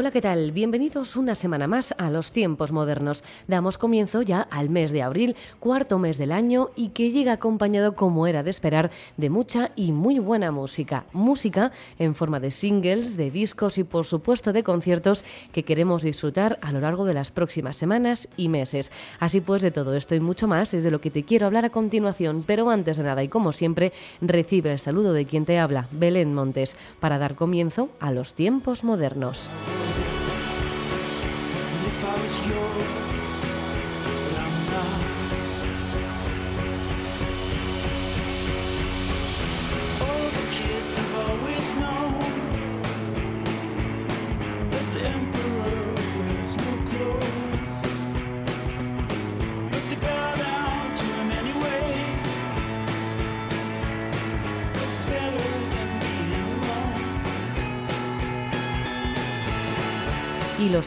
[0.00, 0.52] Hola, ¿qué tal?
[0.52, 3.24] Bienvenidos una semana más a los tiempos modernos.
[3.48, 7.96] Damos comienzo ya al mes de abril, cuarto mes del año y que llega acompañado,
[7.96, 11.06] como era de esperar, de mucha y muy buena música.
[11.12, 16.60] Música en forma de singles, de discos y por supuesto de conciertos que queremos disfrutar
[16.62, 18.92] a lo largo de las próximas semanas y meses.
[19.18, 21.64] Así pues, de todo esto y mucho más es de lo que te quiero hablar
[21.64, 25.58] a continuación, pero antes de nada y como siempre, recibe el saludo de quien te
[25.58, 29.50] habla, Belén Montes, para dar comienzo a los tiempos modernos.
[29.88, 30.17] Y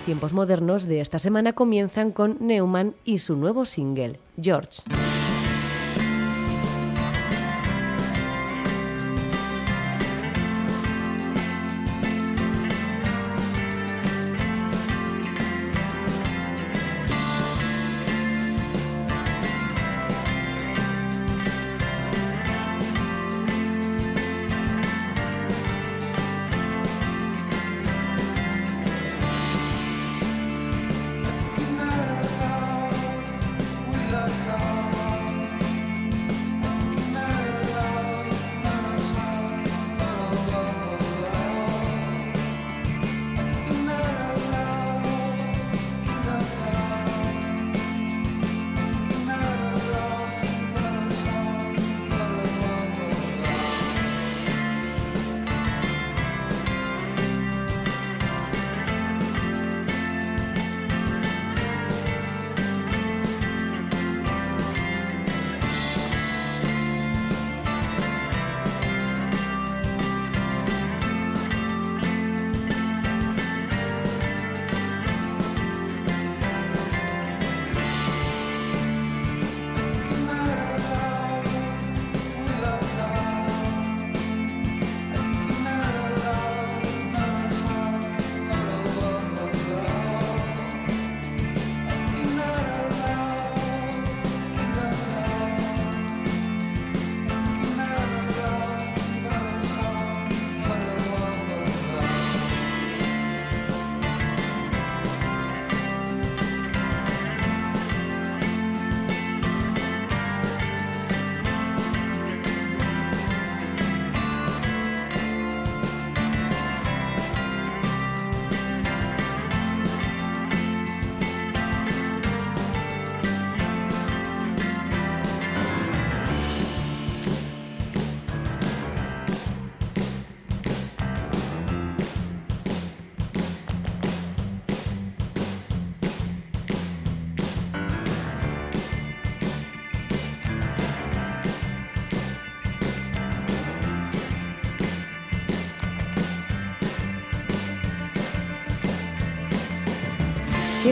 [0.01, 4.81] tiempos modernos de esta semana comienzan con Neumann y su nuevo single, George.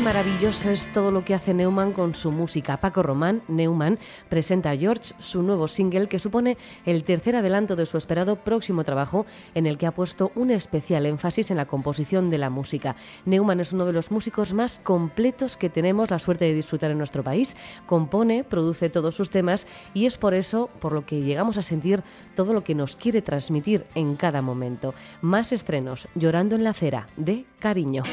[0.04, 2.78] Maravilloso es todo lo que hace Neumann con su música.
[2.78, 4.00] Paco Román, Neumann,
[4.30, 8.84] presenta a George su nuevo single que supone el tercer adelanto de su esperado próximo
[8.86, 9.25] trabajo
[9.56, 12.96] en el que ha puesto un especial énfasis en la composición de la música.
[13.25, 16.98] Neumann es uno de los músicos más completos que tenemos la suerte de disfrutar en
[16.98, 17.57] nuestro país.
[17.86, 22.04] Compone, produce todos sus temas y es por eso por lo que llegamos a sentir
[22.36, 24.94] todo lo que nos quiere transmitir en cada momento.
[25.22, 28.04] Más estrenos, Llorando en la acera, de Cariño.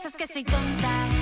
[0.00, 1.19] Piensas que soy tonta.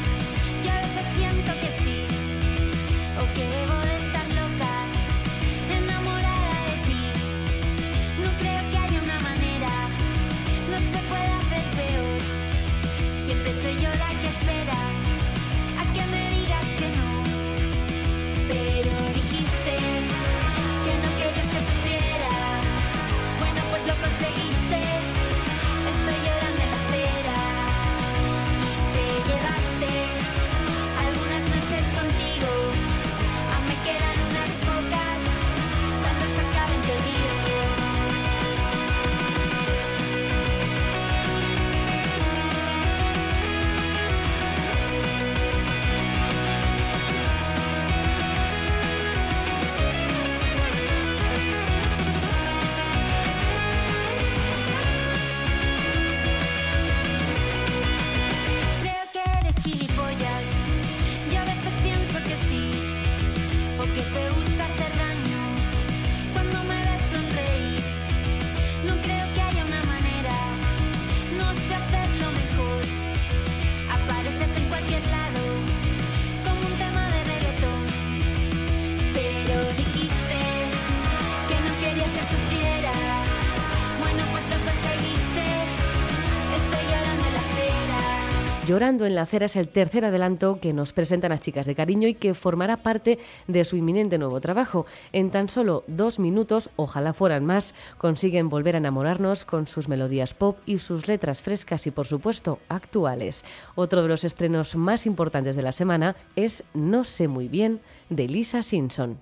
[88.69, 92.07] Llorando en la acera es el tercer adelanto que nos presentan las chicas de cariño
[92.07, 94.85] y que formará parte de su inminente nuevo trabajo.
[95.13, 100.35] En tan solo dos minutos, ojalá fueran más, consiguen volver a enamorarnos con sus melodías
[100.35, 103.43] pop y sus letras frescas y, por supuesto, actuales.
[103.75, 107.81] Otro de los estrenos más importantes de la semana es No sé muy bien,
[108.11, 109.17] de Lisa Simpson.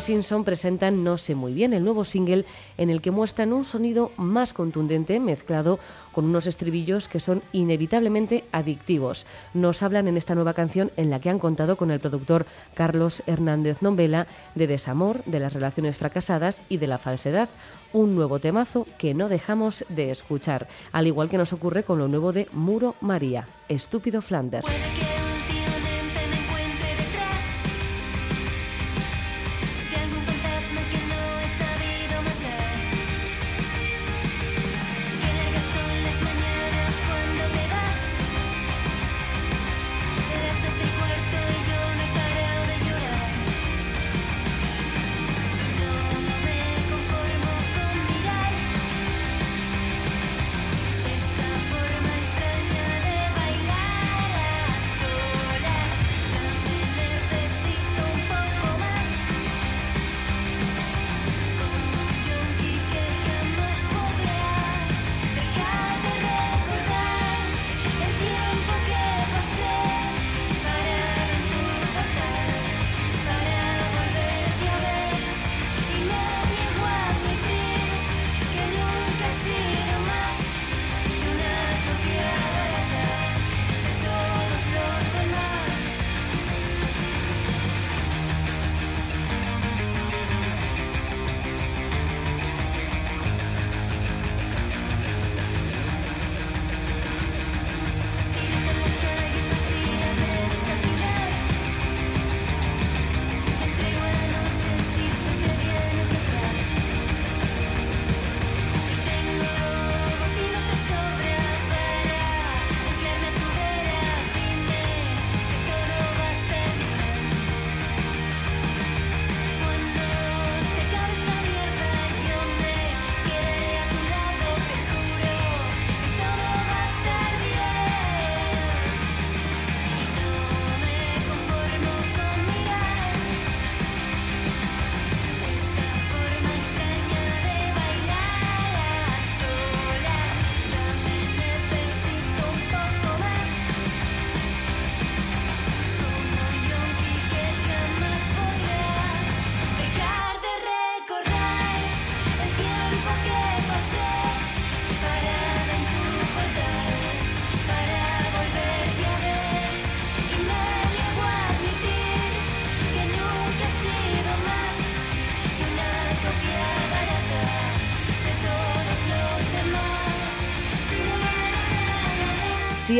[0.00, 2.44] Simpson presentan No sé muy bien, el nuevo single
[2.76, 5.78] en el que muestran un sonido más contundente mezclado
[6.12, 9.26] con unos estribillos que son inevitablemente adictivos.
[9.54, 13.22] Nos hablan en esta nueva canción en la que han contado con el productor Carlos
[13.26, 17.48] Hernández Nombela de desamor, de las relaciones fracasadas y de la falsedad.
[17.92, 22.08] Un nuevo temazo que no dejamos de escuchar, al igual que nos ocurre con lo
[22.08, 24.66] nuevo de Muro María, Estúpido Flanders.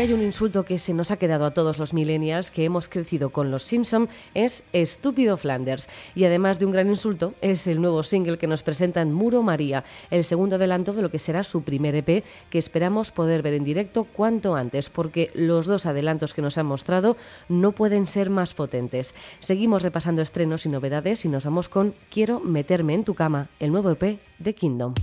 [0.01, 3.31] Hay un insulto que se nos ha quedado a todos los millennials que hemos crecido
[3.31, 5.89] con los Simpson es estúpido Flanders.
[6.15, 9.83] Y además de un gran insulto, es el nuevo single que nos presentan Muro María,
[10.13, 13.65] el segundo adelanto de lo que será su primer EP que esperamos poder ver en
[13.65, 17.17] directo cuanto antes, porque los dos adelantos que nos han mostrado
[17.49, 19.17] no pueden ser más potentes.
[19.41, 23.73] Seguimos repasando estrenos y novedades y nos vamos con Quiero meterme en tu cama, el
[23.73, 24.95] nuevo EP de Kingdom.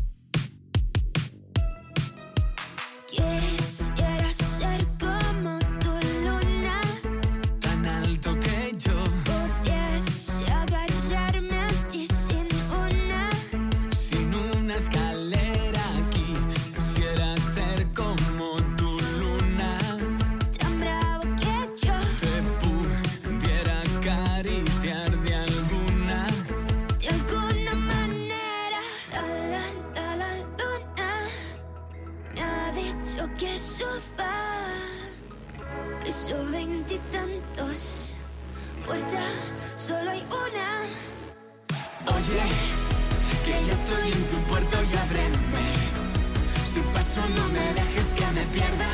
[47.29, 48.89] No me dejes que me pierda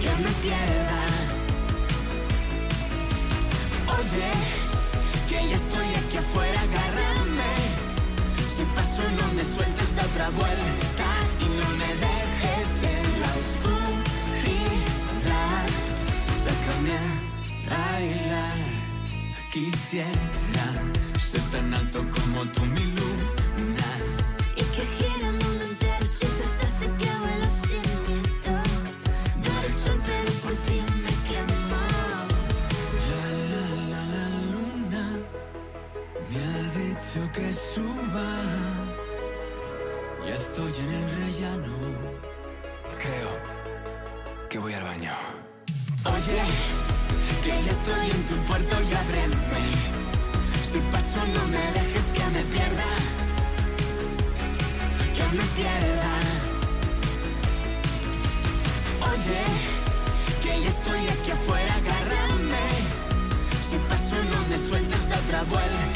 [0.00, 1.00] que me pierda.
[3.98, 4.30] Oye
[5.28, 7.52] que ya estoy aquí afuera agárrame.
[8.54, 11.08] Si paso no me sueltes de otra vuelta
[11.44, 13.76] y no me dejes en la oscuridad.
[16.44, 17.06] Sácame a
[17.70, 18.60] bailar.
[19.52, 20.66] Quisiera
[21.18, 23.88] ser tan alto como tú mi luna
[37.60, 38.28] suba.
[40.26, 41.76] Ya estoy en el rellano.
[42.98, 43.30] Creo
[44.48, 45.12] que voy al baño.
[46.04, 46.42] Oye,
[47.44, 49.64] que ya estoy en tu puerto y ábreme.
[50.70, 52.90] Si paso no me dejes que me pierda.
[55.16, 56.14] Que me pierda.
[59.12, 59.42] Oye,
[60.42, 62.68] que ya estoy aquí afuera, agárrame.
[63.68, 65.89] Si paso no me sueltes de otra vuelta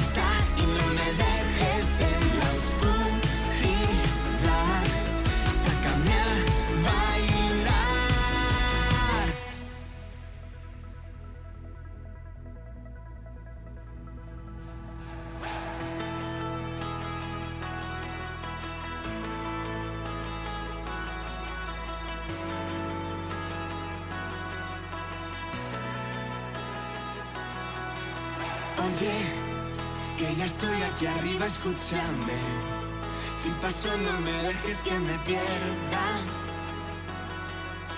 [31.76, 36.16] Si paso no me dejes que me pierda,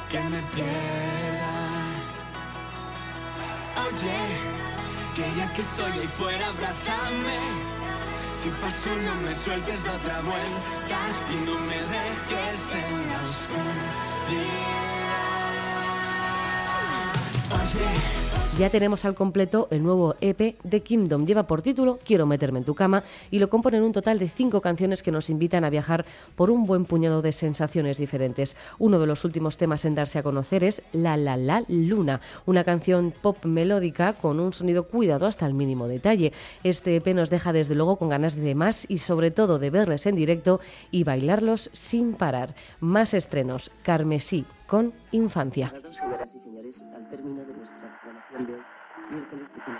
[0.08, 1.52] que me pierda.
[3.86, 4.18] Oye,
[5.14, 7.38] que ya que estoy ahí fuera, abrázame.
[8.32, 10.98] Si paso no me sueltes de otra vuelta
[11.32, 14.56] y no me dejes en la oscuridad.
[17.52, 18.45] Oye.
[18.58, 21.26] Ya tenemos al completo el nuevo EP de Kingdom.
[21.26, 24.62] Lleva por título Quiero meterme en tu cama y lo componen un total de cinco
[24.62, 28.56] canciones que nos invitan a viajar por un buen puñado de sensaciones diferentes.
[28.78, 32.64] Uno de los últimos temas en darse a conocer es La La La Luna, una
[32.64, 36.32] canción pop melódica con un sonido cuidado hasta el mínimo detalle.
[36.64, 40.06] Este EP nos deja desde luego con ganas de más y sobre todo de verles
[40.06, 40.60] en directo
[40.90, 42.54] y bailarlos sin parar.
[42.80, 45.72] Más estrenos, Carmesí con Infancia.
[48.52, 48.62] Hoy,
[49.10, 49.78] miércoles de Pino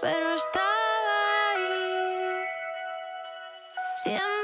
[0.00, 2.44] pero estaba ahí.
[3.96, 4.39] Siempre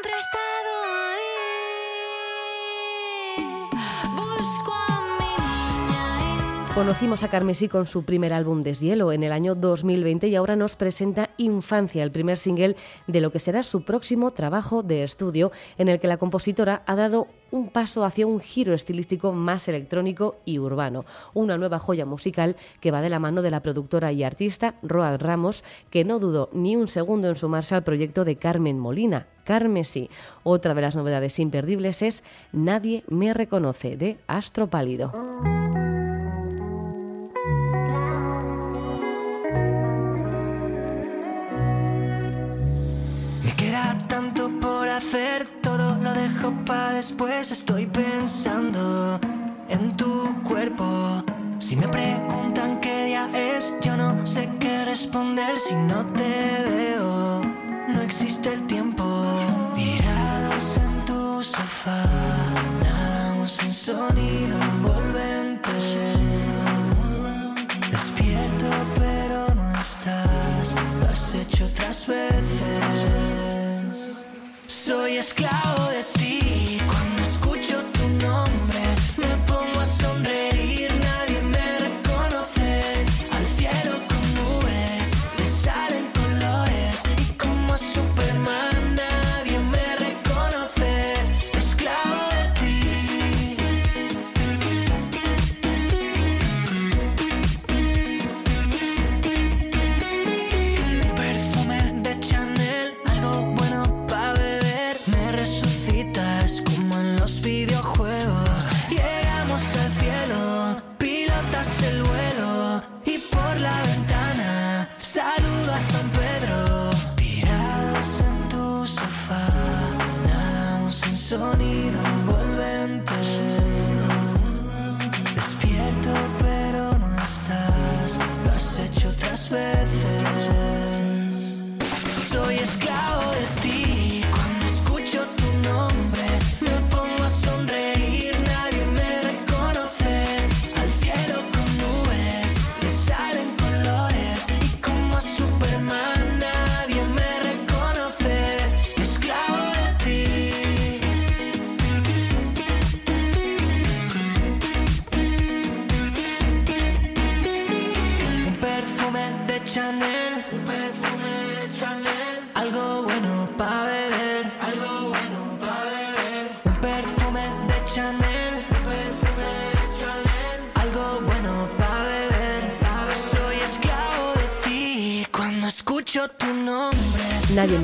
[6.77, 10.77] Conocimos a Carmesí con su primer álbum Deshielo en el año 2020 y ahora nos
[10.77, 15.89] presenta Infancia, el primer single de lo que será su próximo trabajo de estudio, en
[15.89, 20.59] el que la compositora ha dado un paso hacia un giro estilístico más electrónico y
[20.59, 21.07] urbano.
[21.33, 25.19] Una nueva joya musical que va de la mano de la productora y artista Road
[25.19, 29.29] Ramos, que no dudó ni un segundo en sumarse al proyecto de Carmen Molina.
[29.45, 30.11] Carmesí.
[30.43, 35.15] Otra de las novedades imperdibles es Nadie me reconoce de Astro Pálido.
[45.63, 47.51] Todo lo dejo para después.
[47.51, 49.19] Estoy pensando
[49.69, 51.25] en tu cuerpo.
[51.59, 57.43] Si me preguntan qué día es, yo no sé qué responder si no te veo.
[57.89, 59.16] No existe el tiempo.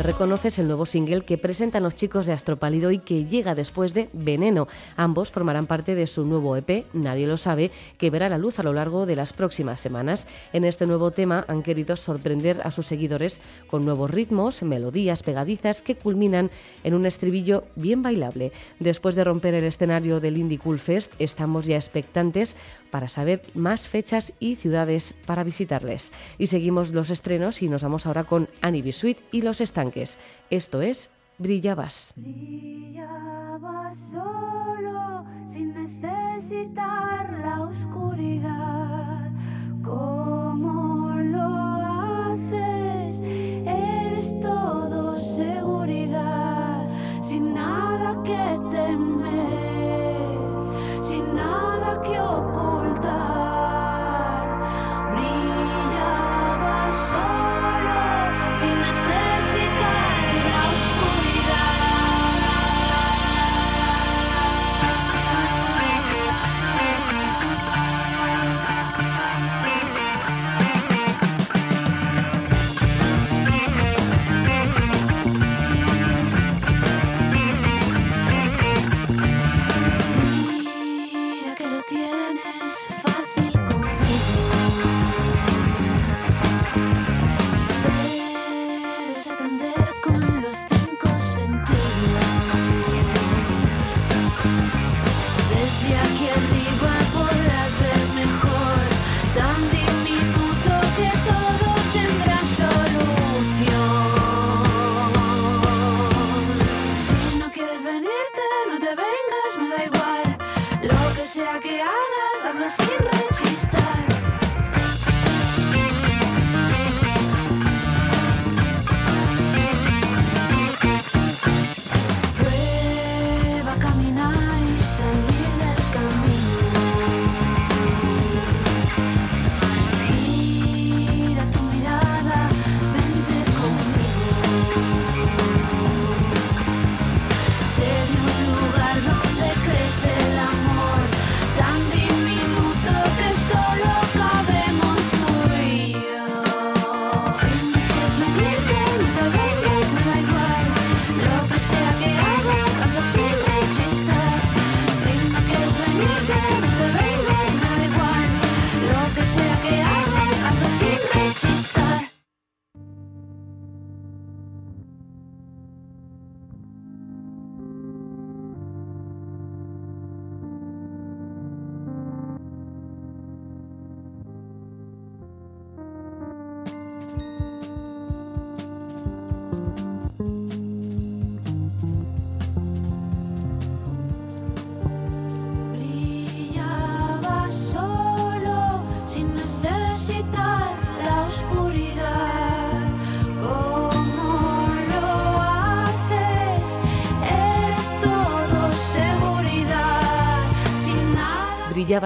[0.02, 3.94] Reconoce es el nuevo single que presentan los chicos de Astropálido y que llega después
[3.94, 4.66] de Veneno.
[4.96, 8.62] Ambos formarán parte de su nuevo EP, Nadie lo sabe, que verá la luz a
[8.62, 10.26] lo largo de las próximas semanas.
[10.52, 15.82] En este nuevo tema han querido sorprender a sus seguidores con nuevos ritmos, melodías pegadizas
[15.82, 16.50] que culminan
[16.82, 18.52] en un estribillo bien bailable.
[18.80, 22.56] Después de romper el escenario del Indie Cool Fest, estamos ya expectantes
[22.92, 26.12] para saber más fechas y ciudades para visitarles.
[26.38, 28.92] Y seguimos los estrenos y nos vamos ahora con Annie B.
[28.92, 30.18] Sweet y Los Estanques.
[30.50, 32.12] Esto es Brillabas.
[32.14, 35.24] Brillaba solo
[35.54, 39.30] sin necesitar la oscuridad.
[39.82, 41.46] ¿Cómo lo
[41.96, 43.16] haces?
[43.66, 46.86] Eres todo seguridad,
[47.26, 49.21] sin nada que temer,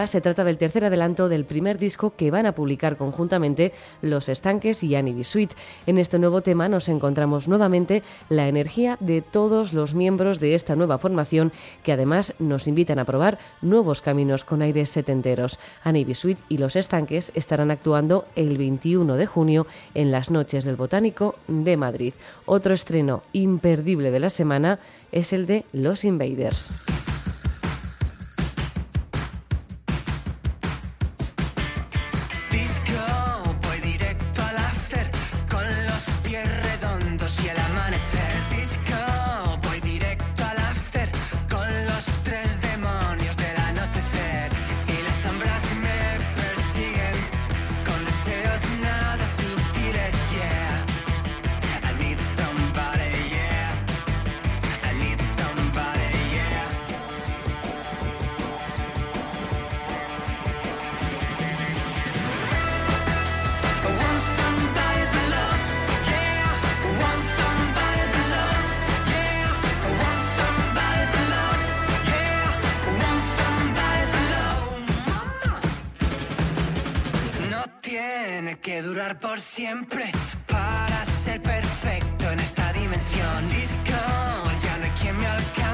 [0.07, 4.85] Se trata del tercer adelanto del primer disco que van a publicar conjuntamente Los Estanques
[4.85, 5.53] y Annie Bisuit.
[5.87, 10.77] En este nuevo tema nos encontramos nuevamente la energía de todos los miembros de esta
[10.77, 15.59] nueva formación que además nos invitan a probar nuevos caminos con aires setenteros.
[15.83, 20.77] Annie Bisuit y Los Estanques estarán actuando el 21 de junio en las noches del
[20.77, 22.15] Botánico de Madrid.
[22.45, 24.79] Otro estreno imperdible de la semana
[25.11, 26.96] es el de Los Invaders.
[78.83, 80.13] Durar por siempre
[80.47, 83.49] para ser perfecto en esta dimensión.
[83.49, 83.99] Disco,
[84.63, 85.66] ya no hay quien me alcance.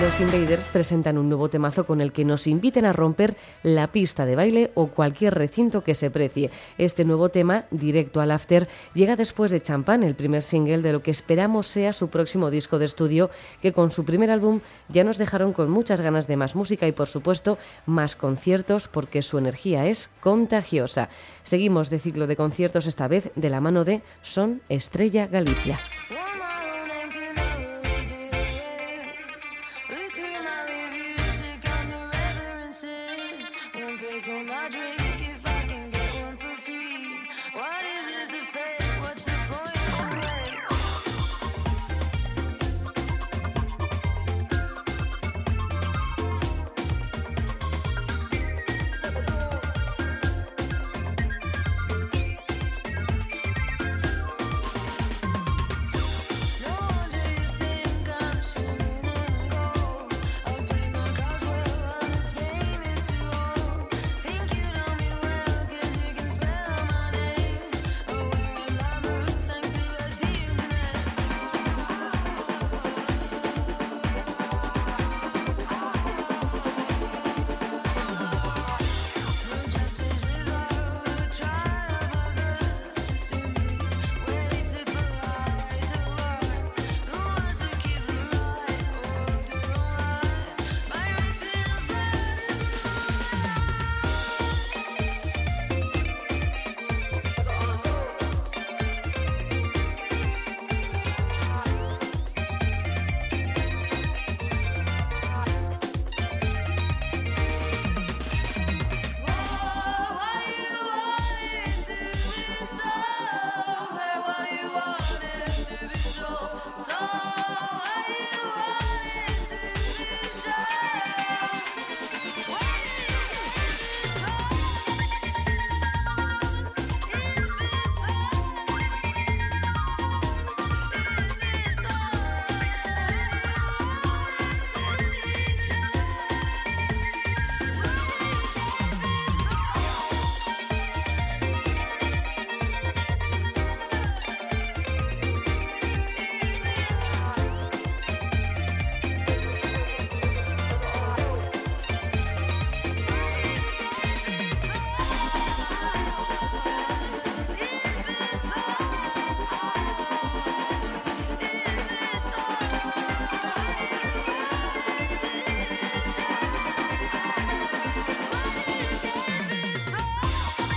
[0.00, 4.26] Los Invaders presentan un nuevo temazo con el que nos inviten a romper la pista
[4.26, 6.50] de baile o cualquier recinto que se precie.
[6.76, 11.02] Este nuevo tema, directo al after, llega después de Champán, el primer single de lo
[11.02, 13.30] que esperamos sea su próximo disco de estudio,
[13.62, 16.92] que con su primer álbum ya nos dejaron con muchas ganas de más música y
[16.92, 17.56] por supuesto
[17.86, 21.08] más conciertos porque su energía es contagiosa.
[21.42, 25.78] Seguimos de ciclo de conciertos esta vez de la mano de Son Estrella Galicia.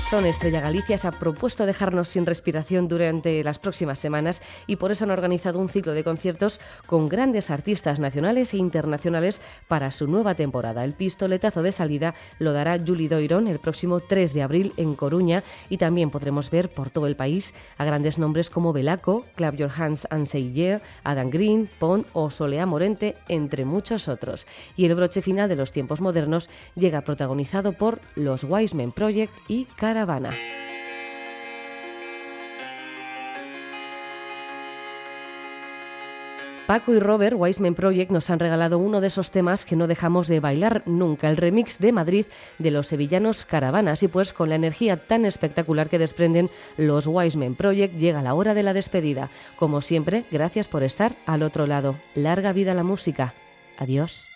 [0.10, 4.92] Son Estrella Galicia se ha propuesto dejarnos sin respiración durante las próximas semanas y por
[4.92, 10.08] eso han organizado un ciclo de conciertos con grandes artistas nacionales e internacionales para su
[10.08, 10.84] nueva temporada.
[10.84, 15.44] El pistoletazo de salida lo dará Julie Doiron el próximo 3 de abril en Coruña
[15.70, 19.72] y también podremos ver por todo el país a grandes nombres como Belaco, Clap Your
[19.78, 24.48] Hands and Say Yeah, Adam Green, Pon o Solea Morente, entre muchos otros.
[24.76, 29.66] Y el broche final de los tiempos modernos llega protagonizado por los Wiseman Project y
[30.00, 30.30] Caravana.
[36.68, 40.30] Paco y Robert, Wiseman Project, nos han regalado uno de esos temas que no dejamos
[40.30, 42.28] de bailar nunca, el remix de Madrid
[42.60, 44.04] de los sevillanos Caravanas.
[44.04, 48.54] Y pues con la energía tan espectacular que desprenden los Wiseman Project, llega la hora
[48.54, 49.30] de la despedida.
[49.58, 52.00] Como siempre, gracias por estar al otro lado.
[52.14, 53.34] Larga vida la música.
[53.78, 54.30] Adiós.